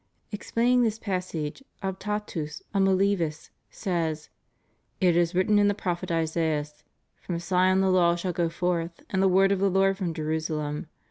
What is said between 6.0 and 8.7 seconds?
Isaias:' From Sion the law shall go